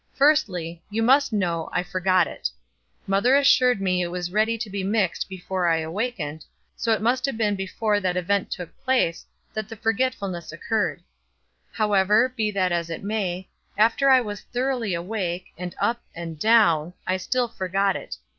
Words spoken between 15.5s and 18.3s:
and up, and down, I still forgot it.